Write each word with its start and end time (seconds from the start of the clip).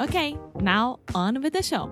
Ok, 0.00 0.36
now 0.60 0.98
on 1.14 1.40
with 1.40 1.52
the 1.52 1.62
show. 1.62 1.88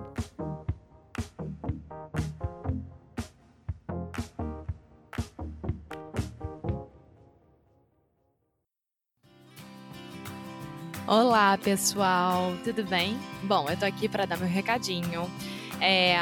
Olá, 11.07 11.57
pessoal, 11.57 12.53
tudo 12.65 12.83
bem? 12.83 13.17
Bom, 13.43 13.69
eu 13.69 13.77
tô 13.77 13.85
aqui 13.85 14.09
para 14.09 14.25
dar 14.25 14.37
meu 14.37 14.49
recadinho. 14.49 15.31
É, 15.79 16.17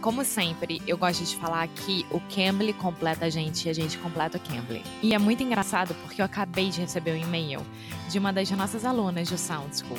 como 0.00 0.24
sempre, 0.24 0.80
eu 0.86 0.96
gosto 0.96 1.22
de 1.24 1.36
falar 1.36 1.68
que 1.68 2.06
o 2.10 2.18
Cambly 2.34 2.72
completa 2.72 3.26
a 3.26 3.30
gente 3.30 3.66
e 3.66 3.70
a 3.70 3.74
gente 3.74 3.98
completa 3.98 4.38
o 4.38 4.40
Cambly. 4.40 4.82
E 5.02 5.12
é 5.12 5.18
muito 5.18 5.42
engraçado 5.42 5.94
porque 5.96 6.22
eu 6.22 6.24
acabei 6.24 6.70
de 6.70 6.80
receber 6.80 7.12
um 7.12 7.22
e-mail 7.22 7.60
de 8.08 8.18
uma 8.18 8.32
das 8.32 8.50
nossas 8.52 8.86
alunas 8.86 9.28
do 9.28 9.36
Sound 9.36 9.76
School 9.76 9.98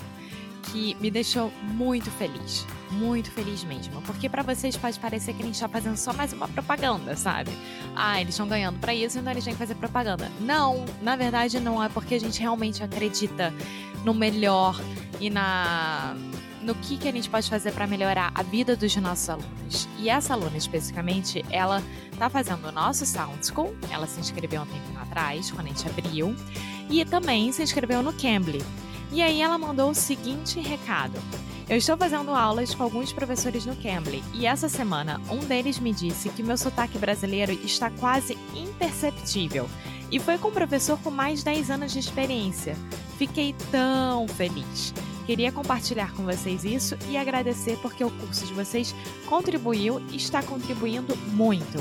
que 0.73 0.97
me 0.99 1.11
deixou 1.11 1.53
muito 1.61 2.09
feliz, 2.09 2.65
muito 2.89 3.29
feliz 3.29 3.63
mesmo, 3.63 4.01
porque 4.01 4.27
para 4.27 4.41
vocês 4.41 4.75
pode 4.75 4.99
parecer 4.99 5.33
que 5.35 5.43
a 5.43 5.45
gente 5.45 5.53
está 5.53 5.69
fazendo 5.69 5.95
só 5.95 6.11
mais 6.11 6.33
uma 6.33 6.47
propaganda, 6.47 7.15
sabe? 7.15 7.51
Ah, 7.95 8.19
eles 8.19 8.33
estão 8.33 8.47
ganhando 8.47 8.79
para 8.79 8.93
isso, 8.93 9.19
então 9.19 9.31
eles 9.31 9.43
têm 9.43 9.53
que 9.53 9.59
fazer 9.59 9.75
propaganda. 9.75 10.31
Não, 10.39 10.83
na 10.99 11.15
verdade 11.15 11.59
não 11.59 11.81
é 11.81 11.89
porque 11.89 12.15
a 12.15 12.19
gente 12.19 12.39
realmente 12.39 12.81
acredita 12.81 13.53
no 14.03 14.15
melhor 14.15 14.81
e 15.21 15.29
na 15.29 16.15
no 16.63 16.73
que, 16.73 16.97
que 16.97 17.09
a 17.09 17.11
gente 17.11 17.29
pode 17.29 17.49
fazer 17.49 17.73
para 17.73 17.85
melhorar 17.85 18.31
a 18.33 18.41
vida 18.41 18.75
dos 18.75 18.95
nossos 18.95 19.29
alunos. 19.29 19.87
E 19.99 20.09
essa 20.09 20.33
aluna 20.33 20.55
especificamente, 20.55 21.43
ela 21.51 21.83
está 22.11 22.29
fazendo 22.29 22.65
o 22.69 22.71
nosso 22.71 23.05
Sound 23.05 23.45
School, 23.45 23.75
ela 23.91 24.07
se 24.07 24.19
inscreveu 24.21 24.61
um 24.61 24.65
tempo 24.65 24.97
atrás, 24.97 25.51
quando 25.51 25.67
a 25.67 25.69
gente 25.69 25.85
abriu, 25.87 26.33
e 26.89 27.03
também 27.03 27.51
se 27.51 27.61
inscreveu 27.61 28.01
no 28.01 28.13
Cambly. 28.13 28.63
E 29.13 29.21
aí 29.21 29.43
ela 29.43 29.59
mandou 29.59 29.91
o 29.91 29.95
seguinte 29.95 30.59
recado. 30.59 31.19
Eu 31.69 31.77
estou 31.77 31.95
fazendo 31.95 32.31
aulas 32.31 32.73
com 32.73 32.81
alguns 32.81 33.13
professores 33.13 33.63
no 33.63 33.75
Cambly 33.75 34.23
e 34.33 34.47
essa 34.47 34.67
semana 34.67 35.21
um 35.29 35.37
deles 35.37 35.77
me 35.77 35.93
disse 35.93 36.29
que 36.29 36.41
meu 36.41 36.57
sotaque 36.57 36.97
brasileiro 36.97 37.51
está 37.51 37.91
quase 37.91 38.35
imperceptível 38.55 39.69
e 40.11 40.19
foi 40.19 40.39
com 40.39 40.47
um 40.47 40.51
professor 40.51 40.97
com 40.97 41.11
mais 41.11 41.39
de 41.39 41.45
10 41.45 41.69
anos 41.69 41.93
de 41.93 41.99
experiência. 41.99 42.75
Fiquei 43.19 43.53
tão 43.69 44.27
feliz. 44.27 44.91
Queria 45.27 45.51
compartilhar 45.51 46.11
com 46.13 46.23
vocês 46.23 46.65
isso 46.65 46.97
e 47.07 47.15
agradecer 47.15 47.77
porque 47.83 48.03
o 48.03 48.09
curso 48.09 48.47
de 48.47 48.53
vocês 48.53 48.95
contribuiu 49.27 50.01
e 50.11 50.15
está 50.15 50.41
contribuindo 50.41 51.15
muito. 51.33 51.77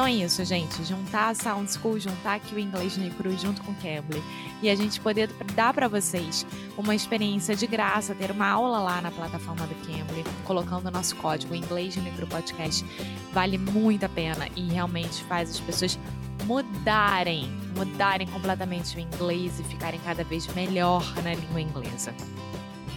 Então 0.00 0.08
é 0.08 0.12
isso, 0.14 0.42
gente. 0.46 0.82
Juntar 0.82 1.28
a 1.28 1.34
Sound 1.34 1.70
School, 1.70 2.00
juntar 2.00 2.36
aqui 2.36 2.54
o 2.54 2.58
Inglês 2.58 2.96
Necru 2.96 3.36
junto 3.36 3.62
com 3.62 3.72
o 3.72 3.74
Cambly 3.74 4.22
e 4.62 4.70
a 4.70 4.74
gente 4.74 4.98
poder 4.98 5.28
dar 5.54 5.74
para 5.74 5.88
vocês 5.88 6.46
uma 6.78 6.94
experiência 6.94 7.54
de 7.54 7.66
graça, 7.66 8.14
ter 8.14 8.30
uma 8.30 8.48
aula 8.48 8.78
lá 8.78 9.02
na 9.02 9.10
plataforma 9.10 9.66
do 9.66 9.74
Cambly, 9.86 10.24
colocando 10.46 10.86
o 10.86 10.90
nosso 10.90 11.14
código 11.16 11.54
Inglês 11.54 11.96
Necru 11.96 12.26
Podcast, 12.26 12.82
vale 13.30 13.58
muito 13.58 14.06
a 14.06 14.08
pena 14.08 14.48
e 14.56 14.72
realmente 14.72 15.22
faz 15.24 15.50
as 15.50 15.60
pessoas 15.60 15.98
mudarem, 16.46 17.52
mudarem 17.76 18.26
completamente 18.26 18.96
o 18.96 19.00
inglês 19.00 19.60
e 19.60 19.64
ficarem 19.64 20.00
cada 20.00 20.24
vez 20.24 20.46
melhor 20.54 21.04
na 21.22 21.34
língua 21.34 21.60
inglesa. 21.60 22.14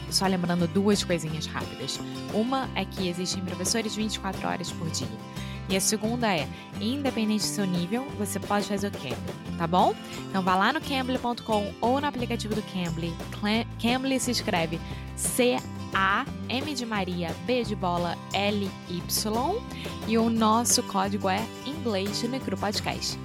Só 0.09 0.25
lembrando 0.25 0.69
duas 0.69 1.03
coisinhas 1.03 1.47
rápidas. 1.47 2.00
Uma 2.34 2.69
é 2.75 2.86
que 2.86 3.09
existem 3.09 3.44
professores 3.44 3.94
24 3.94 4.47
horas 4.47 4.72
por 4.72 4.90
dia. 4.90 5.08
E 5.69 5.78
a 5.78 5.79
segunda 5.79 6.35
é, 6.35 6.47
independente 6.81 7.44
do 7.44 7.47
seu 7.47 7.66
nível, 7.66 8.06
você 8.18 8.40
pode 8.40 8.66
fazer 8.68 8.88
o 8.88 8.91
Cambly, 8.91 9.57
tá 9.57 9.66
bom? 9.66 9.96
Então 10.29 10.44
vá 10.44 10.56
lá 10.56 10.74
no 10.74 10.81
cambly.com 10.81 11.74
ou 11.79 12.01
no 12.01 12.07
aplicativo 12.07 12.53
do 12.53 12.62
Cambly. 12.63 13.13
Cambly 13.81 14.19
se 14.19 14.31
escreve 14.31 14.79
C-A-M 15.16 16.75
de 16.75 16.85
Maria, 16.85 17.34
B 17.46 17.63
de 17.63 17.75
bola, 17.75 18.18
L-Y. 18.34 19.62
E 20.07 20.18
o 20.18 20.29
nosso 20.29 20.84
código 20.84 21.29
é 21.29 21.40
inglês 21.66 22.22
no 22.24 22.30
Micro 22.30 22.57
Podcast. 22.57 23.18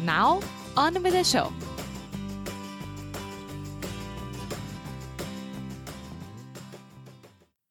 Now, 0.00 0.40
on 0.76 1.00
with 1.00 1.12
the 1.12 1.22
show! 1.22 1.52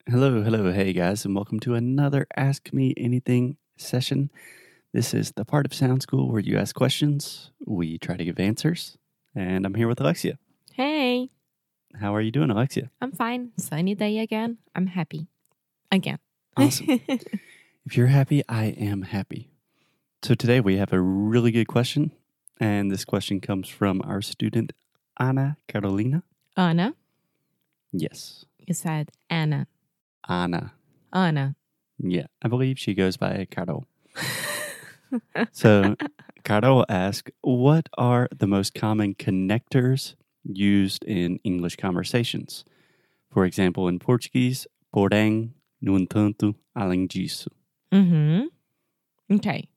Hello, 0.08 0.44
hello, 0.44 0.72
hey 0.72 0.94
guys, 0.94 1.26
and 1.26 1.34
welcome 1.34 1.60
to 1.62 1.74
another 1.74 2.28
Ask 2.38 2.72
Me 2.72 2.94
Anything 2.98 3.58
session. 3.84 4.30
This 4.94 5.14
is 5.14 5.32
the 5.32 5.46
part 5.46 5.66
of 5.66 5.74
Sound 5.74 6.02
School 6.04 6.32
where 6.32 6.42
you 6.42 6.58
ask 6.58 6.76
questions, 6.76 7.52
we 7.66 7.98
try 7.98 8.16
to 8.16 8.24
give 8.26 8.40
answers, 8.40 8.98
and 9.36 9.66
I'm 9.66 9.74
here 9.74 9.88
with 9.88 10.00
Alexia. 10.00 10.38
Hey, 10.74 11.30
How 12.00 12.16
are 12.16 12.22
you 12.22 12.32
doing, 12.32 12.50
Alexia? 12.50 12.90
I'm 13.02 13.12
fine. 13.12 13.52
Sunny 13.58 13.94
day 13.96 14.20
again. 14.20 14.58
I'm 14.76 14.88
happy. 14.88 15.28
Again. 15.92 16.18
Awesome. 16.58 16.88
if 17.86 17.96
you're 17.98 18.08
happy, 18.08 18.42
I 18.50 18.66
am 18.66 19.04
happy. 19.04 19.50
So 20.24 20.34
today 20.36 20.60
we 20.60 20.78
have 20.78 20.94
a 20.94 21.00
really 21.02 21.52
good 21.52 21.68
question, 21.68 22.12
and 22.60 22.90
this 22.92 23.06
question 23.06 23.42
comes 23.42 23.68
from 23.70 24.02
our 24.06 24.22
student 24.22 24.74
Anna 25.20 25.58
Carolina. 25.68 26.24
Anna, 26.58 26.94
Yes, 27.92 28.46
you 28.58 28.74
said 28.74 29.12
Anna. 29.30 29.68
Anna. 30.28 30.74
Anna. 31.12 31.56
Yeah, 32.04 32.28
I 32.42 32.50
believe 32.50 32.78
she 32.78 32.94
goes 32.94 33.18
by 33.18 33.48
Caro. 33.50 33.86
So 35.52 35.96
Caro 36.44 36.84
asked, 36.90 37.32
What 37.42 37.88
are 37.98 38.28
the 38.36 38.48
most 38.48 38.74
common 38.74 39.14
connectors 39.16 40.16
used 40.44 41.04
in 41.06 41.40
English 41.44 41.76
conversations? 41.78 42.66
For 43.32 43.46
example, 43.46 43.88
in 43.88 44.00
Portuguese, 44.00 44.68
porém, 44.94 45.52
no 45.82 45.94
entanto, 45.98 46.56
além 46.76 47.08
disso. 47.08 47.50
mm-hmm. 47.92 48.48
Okay. 49.36 49.70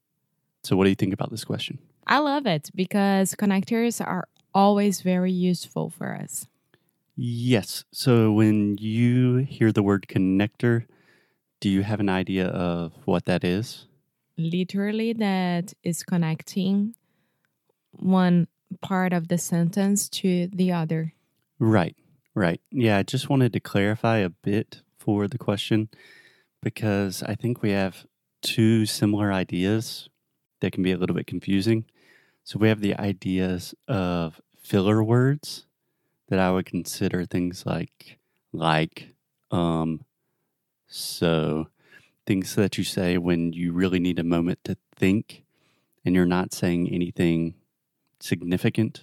So, 0.62 0.76
what 0.76 0.84
do 0.84 0.90
you 0.90 0.96
think 0.96 1.12
about 1.12 1.30
this 1.30 1.44
question? 1.44 1.78
I 2.06 2.18
love 2.18 2.46
it 2.46 2.70
because 2.74 3.34
connectors 3.34 4.00
are 4.04 4.26
always 4.54 5.02
very 5.02 5.32
useful 5.32 5.90
for 5.90 6.14
us. 6.14 6.48
Yes. 7.14 7.84
So, 7.92 8.32
when 8.32 8.76
you 8.78 9.36
hear 9.48 9.70
the 9.70 9.82
word 9.82 10.06
connector, 10.08 10.86
do 11.60 11.68
you 11.68 11.82
have 11.82 12.00
an 12.00 12.08
idea 12.08 12.46
of 12.46 12.92
what 13.04 13.24
that 13.26 13.44
is? 13.44 13.86
Literally, 14.36 15.12
that 15.14 15.72
is 15.82 16.02
connecting 16.02 16.94
one 17.90 18.48
part 18.82 19.12
of 19.12 19.28
the 19.28 19.38
sentence 19.38 20.08
to 20.08 20.48
the 20.48 20.72
other. 20.72 21.14
Right, 21.58 21.96
right. 22.34 22.60
Yeah, 22.70 22.98
I 22.98 23.02
just 23.02 23.30
wanted 23.30 23.52
to 23.54 23.60
clarify 23.60 24.18
a 24.18 24.28
bit 24.28 24.82
for 24.98 25.28
the 25.28 25.38
question 25.38 25.88
because 26.62 27.22
I 27.22 27.34
think 27.34 27.62
we 27.62 27.70
have 27.70 28.06
two 28.42 28.86
similar 28.86 29.32
ideas 29.32 30.08
that 30.60 30.72
can 30.72 30.82
be 30.82 30.92
a 30.92 30.98
little 30.98 31.16
bit 31.16 31.26
confusing. 31.26 31.84
So 32.44 32.58
we 32.58 32.68
have 32.68 32.80
the 32.80 32.94
ideas 32.96 33.74
of 33.88 34.40
filler 34.58 35.02
words 35.02 35.66
that 36.28 36.38
I 36.38 36.50
would 36.50 36.66
consider 36.66 37.24
things 37.24 37.64
like 37.64 38.18
like 38.52 39.14
um 39.50 40.00
so 40.86 41.68
things 42.26 42.54
that 42.56 42.76
you 42.78 42.84
say 42.84 43.18
when 43.18 43.52
you 43.52 43.72
really 43.72 43.98
need 44.00 44.18
a 44.18 44.24
moment 44.24 44.58
to 44.64 44.76
think 44.94 45.44
and 46.04 46.14
you're 46.14 46.26
not 46.26 46.52
saying 46.52 46.88
anything 46.90 47.54
significant 48.20 49.02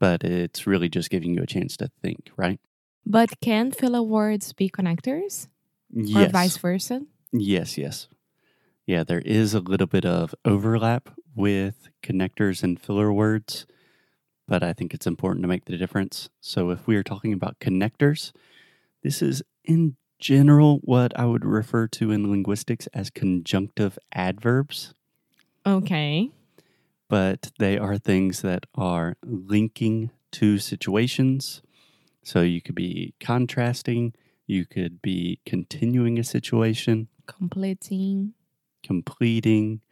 but 0.00 0.24
it's 0.24 0.66
really 0.66 0.88
just 0.88 1.08
giving 1.08 1.34
you 1.34 1.42
a 1.42 1.46
chance 1.46 1.76
to 1.78 1.88
think, 2.02 2.30
right? 2.36 2.60
But 3.06 3.40
can 3.40 3.70
filler 3.70 4.02
words 4.02 4.52
be 4.52 4.68
connectors 4.68 5.48
Yes. 5.90 6.28
or 6.28 6.32
vice 6.32 6.56
versa? 6.58 7.02
Yes, 7.32 7.78
yes. 7.78 8.08
Yeah, 8.86 9.04
there 9.04 9.20
is 9.20 9.54
a 9.54 9.60
little 9.60 9.86
bit 9.86 10.04
of 10.04 10.34
overlap 10.44 11.10
with 11.34 11.88
connectors 12.02 12.62
and 12.62 12.78
filler 12.78 13.12
words, 13.12 13.66
but 14.46 14.62
I 14.62 14.72
think 14.72 14.92
it's 14.92 15.06
important 15.06 15.42
to 15.44 15.48
make 15.48 15.64
the 15.64 15.78
difference. 15.78 16.28
So 16.40 16.70
if 16.70 16.86
we 16.86 16.96
are 16.96 17.02
talking 17.04 17.32
about 17.32 17.60
connectors, 17.60 18.32
this 19.02 19.22
is 19.22 19.42
in 19.64 19.96
general 20.24 20.78
what 20.84 21.12
I 21.20 21.26
would 21.26 21.44
refer 21.44 21.86
to 21.88 22.10
in 22.10 22.30
linguistics 22.30 22.86
as 22.94 23.10
conjunctive 23.10 23.98
adverbs, 24.14 24.94
Okay. 25.66 26.30
but 27.10 27.52
they 27.58 27.76
are 27.76 27.98
things 27.98 28.40
that 28.40 28.64
are 28.74 29.16
linking 29.22 30.10
two 30.30 30.56
situations. 30.58 31.60
So 32.22 32.40
you 32.40 32.62
could 32.62 32.74
be 32.74 33.12
contrasting, 33.20 34.14
you 34.46 34.64
could 34.64 35.02
be 35.02 35.40
continuing 35.44 36.18
a 36.18 36.24
situation, 36.24 37.08
Completing. 37.26 38.32
completing, 38.82 39.82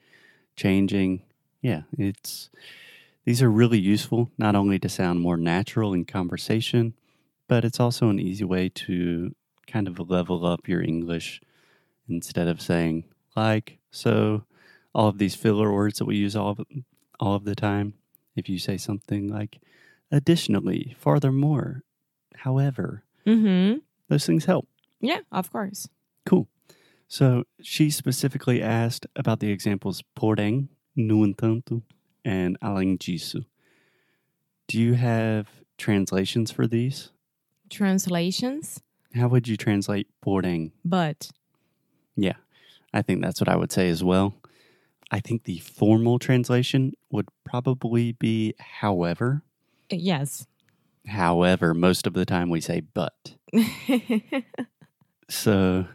changing. 0.56 1.25
Yeah, 1.61 1.82
it's 1.99 2.49
these 3.26 3.43
are 3.43 3.50
really 3.50 3.78
useful 3.78 4.31
not 4.38 4.55
only 4.56 4.78
to 4.78 4.88
sound 4.88 5.20
more 5.20 5.37
natural 5.37 5.93
in 5.93 6.06
conversation, 6.06 6.94
but 7.49 7.67
it's 7.67 7.78
also 7.81 8.08
an 8.08 8.19
easy 8.19 8.44
way 8.44 8.70
to 8.70 9.35
kind 9.67 9.88
of 9.88 9.99
level 10.11 10.44
up 10.47 10.69
your 10.69 10.82
English 10.82 11.41
instead 12.09 12.49
of 12.49 12.61
saying 12.61 13.05
like, 13.37 13.79
so, 13.91 14.44
all 14.94 15.09
of 15.09 15.19
these 15.19 15.35
filler 15.35 15.73
words 15.73 15.99
that 15.99 16.05
we 16.05 16.17
use 16.17 16.37
all 16.37 16.50
of, 16.50 16.61
all 17.19 17.35
of 17.35 17.44
the 17.44 17.55
time. 17.55 17.94
If 18.37 18.49
you 18.49 18.59
say 18.59 18.76
something 18.76 19.29
like 19.29 19.59
additionally, 20.11 20.94
furthermore, 20.99 21.82
however, 22.37 23.05
Mm-hmm. 23.26 23.79
those 24.09 24.26
things 24.26 24.47
help. 24.47 24.67
Yeah, 25.00 25.20
of 25.31 25.53
course. 25.53 25.88
Cool. 26.26 26.49
So 27.09 27.44
she 27.62 27.88
specifically 27.91 28.61
asked 28.61 29.06
about 29.14 29.38
the 29.41 29.50
examples 29.50 30.03
porém, 30.17 30.69
no 30.97 31.19
entanto, 31.25 31.82
and 32.25 32.59
além 32.61 32.99
disso. 32.99 33.44
Do 34.67 34.79
you 34.81 34.94
have 34.94 35.47
translations 35.79 36.50
for 36.50 36.67
these? 36.67 37.11
Translations, 37.70 38.81
How 39.14 39.29
would 39.29 39.49
you 39.49 39.56
translate 39.56 40.09
porém? 40.25 40.73
but. 40.85 41.31
Yeah, 42.17 42.37
I 42.93 43.03
think 43.03 43.23
that's 43.23 43.41
what 43.41 43.49
I 43.49 43.56
would 43.56 43.73
say 43.73 43.88
as 43.88 44.05
well. 44.05 44.35
I 45.11 45.20
think 45.20 45.44
the 45.44 45.59
formal 45.59 46.19
translation 46.19 46.93
would 47.11 47.29
probably 47.44 48.12
be 48.12 48.55
however. 48.59 49.43
Yes. 49.91 50.47
However, 51.06 51.75
most 51.75 52.06
of 52.06 52.12
the 52.14 52.25
time 52.25 52.49
we 52.50 52.61
say 52.61 52.81
but. 52.81 53.37
So, 55.29 55.87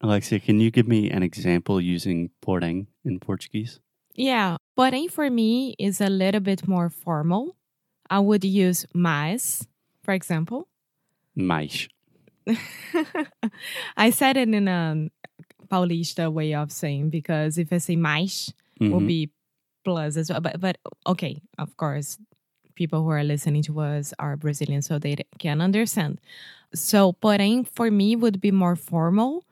Alexia, 0.00 0.40
can 0.40 0.58
you 0.58 0.70
give 0.70 0.88
me 0.88 1.10
an 1.10 1.22
example 1.22 1.80
using 1.80 2.30
porém 2.40 2.86
in 3.04 3.20
Portuguese? 3.20 3.80
yeah. 4.14 4.56
Porém, 4.76 5.10
for 5.10 5.28
me, 5.30 5.74
is 5.78 6.00
a 6.00 6.08
little 6.08 6.40
bit 6.40 6.66
more 6.66 6.88
formal. 6.88 7.56
I 8.10 8.18
would 8.20 8.44
use 8.44 8.86
mas, 8.94 9.66
for 10.02 10.12
example. 10.14 10.66
Mais. 11.36 11.88
I 13.96 14.10
said 14.10 14.36
it 14.36 14.48
in 14.52 14.68
a 14.68 15.08
Paulista 15.68 16.32
way 16.32 16.54
of 16.54 16.70
saying 16.70 17.10
because 17.10 17.58
if 17.58 17.72
I 17.72 17.78
say 17.78 17.96
mais, 17.96 18.52
will 18.80 19.00
Mhm. 19.00 19.06
be 19.06 19.30
plus 19.84 20.16
as 20.16 20.30
well. 20.30 20.40
But 20.40 20.60
but 20.60 20.76
okay, 21.06 21.40
of 21.58 21.76
course, 21.76 22.18
people 22.74 23.02
who 23.02 23.10
are 23.10 23.24
listening 23.24 23.62
to 23.64 23.80
us 23.80 24.12
are 24.18 24.36
Brazilian, 24.36 24.82
so 24.82 24.98
they 24.98 25.16
can 25.38 25.60
understand. 25.60 26.20
So, 26.74 27.12
porém, 27.12 27.64
for 27.66 27.90
me 27.90 28.16
would 28.16 28.40
be 28.40 28.50
more 28.50 28.76
formal, 28.76 29.44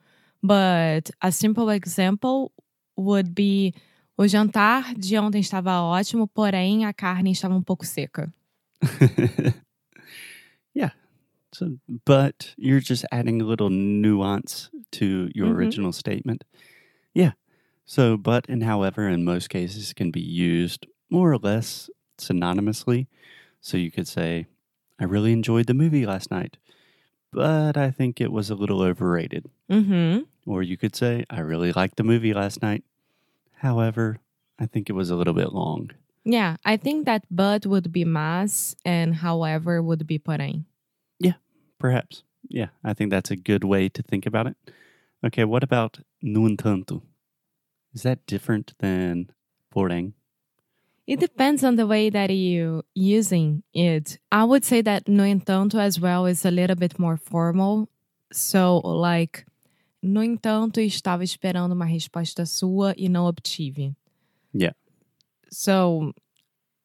but 0.43 1.09
a 1.21 1.31
simple 1.31 1.69
example 1.69 2.51
would 2.97 3.33
be 3.33 3.73
o 4.17 4.27
jantar 4.27 4.93
de 4.93 5.17
ontem 5.17 5.39
estava 5.39 5.81
ótimo, 5.81 6.27
porém 6.27 6.85
a 6.85 6.93
carne 6.93 7.31
estava 7.31 7.55
um 7.55 7.63
pouco 7.63 7.85
seca. 7.85 8.31
yeah. 10.75 10.91
So, 11.53 11.77
but 12.05 12.53
you're 12.57 12.79
just 12.79 13.05
adding 13.11 13.41
a 13.41 13.45
little 13.45 13.69
nuance 13.69 14.69
to 14.93 15.29
your 15.35 15.47
Mhm. 15.47 15.55
original 15.55 15.91
statement. 15.93 16.43
Yeah. 17.13 17.33
So, 17.85 18.17
but 18.17 18.47
and 18.49 18.63
however 18.63 19.07
in 19.07 19.23
most 19.23 19.49
cases 19.49 19.93
can 19.93 20.09
be 20.11 20.21
used 20.21 20.87
more 21.09 21.31
or 21.31 21.37
less 21.37 21.89
synonymously. 22.17 23.07
So 23.61 23.77
you 23.77 23.91
could 23.91 24.07
say, 24.07 24.47
I 24.99 25.03
really 25.05 25.31
enjoyed 25.31 25.67
the 25.67 25.73
movie 25.73 26.05
last 26.05 26.31
night, 26.31 26.57
but 27.31 27.77
I 27.77 27.91
think 27.91 28.19
it 28.19 28.31
was 28.31 28.49
a 28.49 28.55
little 28.55 28.81
overrated. 28.81 29.49
Uhum. 29.69 30.25
Or 30.45 30.63
you 30.63 30.75
could 30.77 30.95
say, 30.95 31.23
I 31.29 31.39
really 31.41 31.71
liked 31.71 31.97
the 31.97 32.03
movie 32.03 32.33
last 32.33 32.61
night. 32.61 32.83
However, 33.61 34.19
I 34.59 34.65
think 34.65 34.89
it 34.89 34.93
was 34.93 35.09
a 35.09 35.15
little 35.15 35.33
bit 35.33 35.53
long. 35.53 35.91
Yeah, 36.25 36.57
I 36.65 36.77
think 36.77 37.05
that 37.05 37.25
but 37.29 37.65
would 37.65 37.91
be 37.91 38.05
mas 38.05 38.75
and 38.85 39.15
however 39.15 39.81
would 39.81 40.07
be 40.07 40.19
porém. 40.19 40.65
Perhaps. 41.83 42.23
Yeah, 42.47 42.69
I 42.81 42.93
think 42.93 43.11
that's 43.11 43.29
a 43.29 43.35
good 43.35 43.65
way 43.65 43.89
to 43.89 44.01
think 44.01 44.25
about 44.25 44.47
it. 44.47 44.55
Okay, 45.21 45.43
what 45.43 45.63
about 45.63 45.99
no 46.21 46.47
entanto? 46.47 47.01
Is 47.93 48.03
that 48.03 48.25
different 48.25 48.73
than 48.79 49.33
porém? 49.69 50.13
It 51.05 51.19
depends 51.19 51.61
on 51.61 51.75
the 51.75 51.85
way 51.85 52.09
that 52.09 52.29
you 52.29 52.83
using 52.95 53.63
it. 53.73 54.17
I 54.31 54.45
would 54.45 54.63
say 54.63 54.81
that 54.81 55.09
no 55.09 55.23
entanto 55.23 55.75
as 55.75 55.99
well 55.99 56.25
is 56.25 56.45
a 56.45 56.51
little 56.51 56.77
bit 56.77 56.97
more 56.97 57.17
formal. 57.17 57.89
So 58.31 58.77
like 58.77 59.45
no 60.01 60.21
entanto 60.21 60.79
estava 60.79 61.25
esperando 61.25 61.73
uma 61.73 61.85
resposta 61.85 62.45
sua 62.45 62.93
e 62.97 63.09
não 63.09 63.25
obtive. 63.25 63.93
Yeah. 64.53 64.73
So 65.51 66.13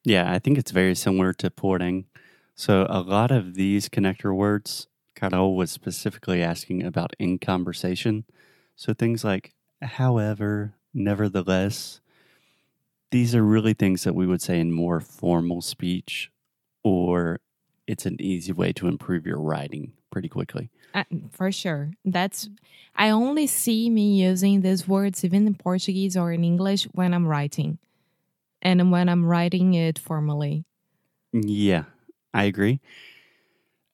Yeah, 0.04 0.32
I 0.32 0.40
think 0.40 0.58
it's 0.58 0.72
very 0.72 0.96
similar 0.96 1.32
to 1.34 1.50
porém. 1.50 2.06
So 2.58 2.88
a 2.90 3.00
lot 3.02 3.30
of 3.30 3.54
these 3.54 3.88
connector 3.88 4.34
words, 4.34 4.88
Carol 5.14 5.54
was 5.54 5.70
specifically 5.70 6.42
asking 6.42 6.82
about 6.82 7.14
in 7.16 7.38
conversation. 7.38 8.24
So 8.74 8.92
things 8.92 9.22
like 9.22 9.54
however, 9.80 10.74
nevertheless, 10.92 12.00
these 13.12 13.32
are 13.32 13.44
really 13.44 13.74
things 13.74 14.02
that 14.02 14.16
we 14.16 14.26
would 14.26 14.42
say 14.42 14.58
in 14.58 14.72
more 14.72 14.98
formal 14.98 15.62
speech, 15.62 16.32
or 16.82 17.38
it's 17.86 18.06
an 18.06 18.20
easy 18.20 18.50
way 18.50 18.72
to 18.72 18.88
improve 18.88 19.24
your 19.24 19.38
writing 19.38 19.92
pretty 20.10 20.28
quickly. 20.28 20.68
uh, 20.94 21.04
for 21.30 21.52
sure. 21.52 21.92
That's 22.04 22.48
I 22.96 23.10
only 23.10 23.46
see 23.46 23.88
me 23.88 24.20
using 24.20 24.62
these 24.62 24.88
words 24.88 25.24
even 25.24 25.46
in 25.46 25.54
Portuguese 25.54 26.16
or 26.16 26.32
in 26.32 26.42
English 26.42 26.86
when 26.86 27.14
I'm 27.14 27.28
writing. 27.28 27.78
And 28.60 28.90
when 28.90 29.08
I'm 29.08 29.24
writing 29.24 29.74
it 29.74 29.96
formally. 29.96 30.64
Yeah, 31.32 31.84
I 32.34 32.44
agree. 32.44 32.80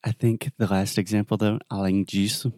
I 0.03 0.13
think 0.13 0.51
the 0.59 0.67
last 0.67 0.99
example, 0.99 1.37
though, 1.37 1.59
além 1.71 2.05
disso, 2.05 2.53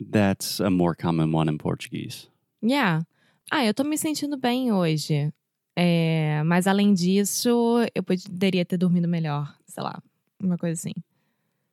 that's 0.00 0.60
a 0.60 0.70
more 0.70 0.94
common 0.94 1.32
one 1.32 1.48
in 1.48 1.58
Portuguese. 1.58 2.28
Yeah. 2.62 3.02
Ah, 3.50 3.64
eu 3.64 3.72
tô 3.74 3.84
me 3.84 3.96
sentindo 3.96 4.36
bem 4.38 4.72
hoje. 4.72 5.32
É, 5.76 6.42
mas 6.44 6.66
além 6.66 6.92
disso, 6.94 7.78
eu 7.94 8.02
poderia 8.02 8.64
ter 8.64 8.76
dormido 8.78 9.06
melhor. 9.08 9.54
Sei 9.66 9.82
lá, 9.82 10.02
uma 10.42 10.56
coisa 10.58 10.74
assim. 10.80 10.94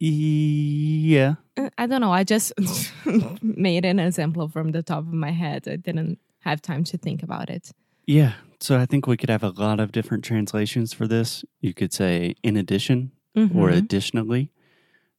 Yeah, 0.01 1.37
Uh, 1.57 1.69
I 1.77 1.87
don't 1.87 2.01
know. 2.01 2.11
I 2.11 2.23
just 2.25 2.53
made 3.41 3.85
an 3.85 3.97
example 3.99 4.49
from 4.49 4.71
the 4.71 4.83
top 4.83 5.07
of 5.07 5.13
my 5.13 5.31
head. 5.31 5.67
I 5.69 5.77
didn't 5.77 6.19
have 6.41 6.61
time 6.61 6.83
to 6.83 6.97
think 6.97 7.23
about 7.23 7.49
it. 7.49 7.71
yeah. 8.05 8.33
So 8.59 8.79
I 8.79 8.85
think 8.85 9.05
we 9.07 9.17
could 9.17 9.29
have 9.29 9.43
a 9.43 9.49
lot 9.49 9.79
of 9.79 9.91
different 9.91 10.23
translations 10.23 10.93
for 10.93 11.07
this. 11.07 11.43
You 11.61 11.73
could 11.73 11.93
say 11.93 12.35
in 12.43 12.55
addition 12.57 13.11
or 13.35 13.69
Mhm. 13.69 13.75
additionally. 13.77 14.51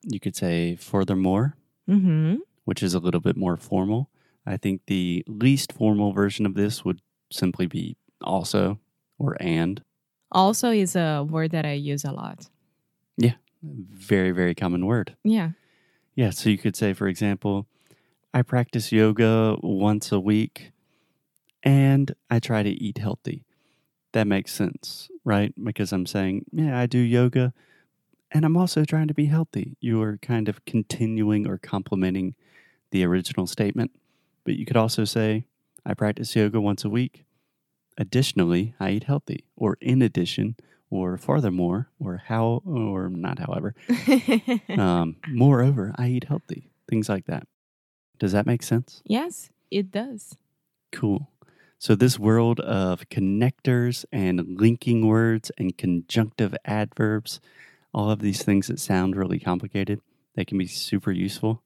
You 0.02 0.19
could 0.21 0.35
say 0.37 0.76
furthermore, 0.76 1.57
Mhm. 1.88 2.38
which 2.64 2.83
is 2.83 2.95
a 2.95 2.99
little 2.99 3.21
bit 3.21 3.37
more 3.37 3.57
formal. 3.57 4.09
I 4.47 4.57
think 4.57 4.83
the 4.87 5.23
least 5.26 5.73
formal 5.73 6.12
version 6.12 6.47
of 6.47 6.55
this 6.55 6.85
would 6.85 7.00
simply 7.31 7.66
be 7.66 7.97
also 8.23 8.78
or 9.19 9.37
and. 9.40 9.83
Also, 10.33 10.71
is 10.71 10.97
a 10.97 11.26
word 11.28 11.50
that 11.50 11.66
I 11.66 11.73
use 11.73 12.05
a 12.05 12.12
lot. 12.12 12.49
Yeah. 13.19 13.35
Very, 13.62 14.31
very 14.31 14.55
common 14.55 14.87
word. 14.87 15.16
Yeah. 15.25 15.50
Yeah, 16.14 16.31
so 16.31 16.49
you 16.49 16.59
could 16.59 16.76
say, 16.76 16.93
for 16.95 17.09
example, 17.09 17.66
I 18.33 18.43
practice 18.43 18.93
yoga 18.93 19.57
once 19.62 20.11
a 20.12 20.21
week 20.21 20.73
and 21.66 22.14
I 22.30 22.38
try 22.38 22.62
to 22.62 22.70
eat 22.70 22.99
healthy. 22.99 23.44
That 24.12 24.26
makes 24.26 24.52
sense, 24.52 25.08
right? 25.25 25.52
Because 25.62 25.92
I'm 25.92 26.06
saying, 26.06 26.46
yeah, 26.52 26.78
I 26.78 26.87
do 26.87 26.99
yoga 26.99 27.52
and 28.30 28.44
I'm 28.44 28.56
also 28.56 28.85
trying 28.85 29.08
to 29.08 29.14
be 29.14 29.26
healthy. 29.26 29.76
You 29.80 30.00
are 30.00 30.18
kind 30.18 30.49
of 30.49 30.64
continuing 30.64 31.46
or 31.46 31.58
complementing 31.58 32.35
the 32.92 33.04
original 33.04 33.46
statement. 33.46 33.90
But 34.44 34.54
you 34.54 34.64
could 34.64 34.76
also 34.76 35.04
say, 35.04 35.46
I 35.85 35.94
practice 35.94 36.37
yoga 36.37 36.61
once 36.61 36.85
a 36.85 36.88
week. 36.88 37.25
Additionally, 37.99 38.75
I 38.78 38.90
eat 38.90 39.04
healthy. 39.04 39.44
Or 39.56 39.76
in 39.80 40.02
addition, 40.02 40.56
or 40.88 41.16
furthermore, 41.16 41.90
or 41.99 42.23
how, 42.26 42.62
or 42.64 43.08
not 43.08 43.40
however, 43.40 43.75
um, 44.78 45.16
moreover, 45.28 45.92
I 45.96 46.08
eat 46.08 46.25
healthy. 46.25 46.70
Things 46.88 47.08
like 47.08 47.26
that. 47.26 47.46
Does 48.18 48.32
that 48.32 48.46
make 48.46 48.62
sense? 48.62 49.02
yes, 49.04 49.50
it 49.70 49.90
does. 49.90 50.37
Cool. 50.92 51.28
So, 51.78 51.95
this 51.95 52.18
world 52.18 52.61
of 52.61 53.09
connectors 53.11 54.04
and 54.11 54.59
linking 54.59 55.06
words 55.06 55.50
and 55.59 55.76
conjunctive 55.76 56.54
adverbs, 56.64 57.40
all 57.92 58.11
of 58.11 58.21
these 58.21 58.42
things 58.42 58.68
that 58.68 58.80
sound 58.80 59.14
really 59.14 59.38
complicated, 59.38 60.00
they 60.35 60.45
can 60.45 60.59
be 60.59 60.66
super 60.66 61.12
useful. 61.12 61.62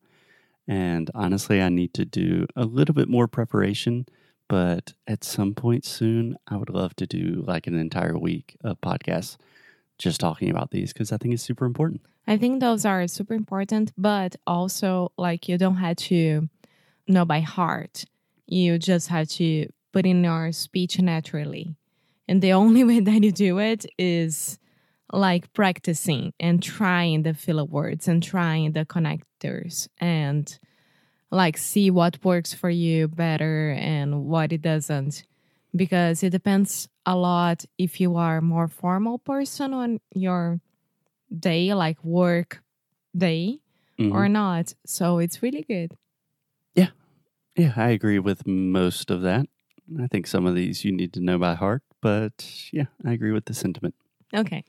And 0.67 1.11
honestly, 1.15 1.63
I 1.63 1.69
need 1.69 1.95
to 1.95 2.05
do 2.05 2.47
a 2.57 2.65
little 2.65 2.95
bit 2.95 3.09
more 3.09 3.29
preparation. 3.29 4.07
But 4.49 4.95
at 5.07 5.23
some 5.23 5.55
point 5.55 5.85
soon, 5.85 6.37
I 6.49 6.57
would 6.57 6.71
love 6.71 6.97
to 6.97 7.07
do 7.07 7.45
like 7.47 7.69
an 7.69 7.79
entire 7.79 8.19
week 8.19 8.57
of 8.65 8.81
podcasts 8.81 9.37
just 9.97 10.19
talking 10.19 10.51
about 10.51 10.73
these 10.73 10.93
because 10.93 11.13
I 11.13 11.19
think 11.19 11.35
it's 11.35 11.43
super 11.43 11.65
important. 11.65 12.01
I 12.27 12.37
think 12.37 12.61
those 12.61 12.85
are 12.85 13.07
super 13.07 13.35
important, 13.35 13.93
but 13.97 14.35
also 14.49 15.13
like 15.17 15.49
you 15.49 15.57
don't 15.57 15.77
have 15.77 15.97
to 15.97 16.49
know 17.07 17.25
by 17.25 17.41
heart. 17.41 18.05
You 18.49 18.77
just 18.79 19.07
have 19.07 19.29
to 19.29 19.69
put 19.93 20.07
in 20.07 20.25
our 20.25 20.53
speech 20.53 20.99
naturally. 21.01 21.77
And 22.29 22.43
the 22.43 22.53
only 22.53 22.85
way 22.91 23.01
that 23.01 23.23
you 23.23 23.33
do 23.33 23.59
it 23.59 23.87
is 23.99 24.59
like 25.13 25.53
practicing 25.53 26.33
and 26.39 26.63
trying 26.63 27.23
the 27.23 27.35
filler 27.35 27.65
words 27.65 28.07
and 28.09 28.23
trying 28.23 28.73
the 28.73 28.87
connectors 28.87 29.89
and 29.99 30.59
like 31.31 31.57
see 31.57 31.91
what 31.91 32.25
works 32.25 32.53
for 32.55 32.71
you 32.71 33.09
better 33.09 33.71
and 33.79 34.25
what 34.25 34.53
it 34.53 34.63
doesn't 34.63 35.25
because 35.75 36.23
it 36.23 36.31
depends 36.31 36.89
a 37.07 37.17
lot 37.17 37.65
if 37.79 38.01
you 38.01 38.17
are 38.17 38.39
a 38.39 38.43
more 38.43 38.69
formal 38.69 39.19
person 39.19 39.73
on 39.75 40.01
your 40.15 40.61
day 41.37 41.73
like 41.75 42.03
work 42.05 42.63
day 43.17 43.61
Mhm. 43.99 44.15
or 44.15 44.29
not 44.29 44.75
so 44.87 45.19
it's 45.19 45.43
really 45.43 45.63
good 45.63 45.97
yeah 46.75 46.91
Yeah, 47.57 47.75
I 47.77 47.91
agree 47.91 48.19
with 48.21 48.47
most 48.47 49.11
of 49.11 49.23
that. 49.23 49.47
I 49.99 50.07
think 50.07 50.27
some 50.27 50.47
of 50.47 50.55
these 50.55 50.85
you 50.85 50.93
need 50.93 51.13
to 51.15 51.21
know 51.21 51.39
by 51.39 51.55
heart, 51.55 51.83
but 52.01 52.69
yeah, 52.73 52.87
I 53.05 53.13
agree 53.13 53.33
with 53.33 53.47
the 53.47 53.55
sentiment. 53.55 53.95
okay 54.35 54.65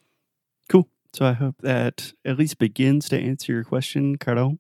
Cool. 0.70 0.88
So 1.14 1.26
I 1.26 1.34
hope 1.34 1.56
that 1.62 2.14
at 2.24 2.38
least 2.40 2.58
begins 2.58 3.10
to 3.10 3.20
answer 3.20 3.52
your 3.52 3.66
question, 3.66 4.18
Carol. 4.18 4.60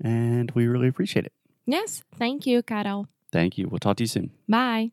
And 0.00 0.50
we 0.52 0.66
really 0.66 0.88
appreciate 0.88 1.26
it. 1.26 1.32
yes 1.66 2.02
thank 2.16 2.46
you 2.46 2.62
carol 2.62 3.08
Thank 3.32 3.58
you. 3.58 3.66
We'll 3.68 3.80
talk 3.80 3.96
to 3.96 4.04
you 4.04 4.08
soon. 4.08 4.30
bye 4.48 4.92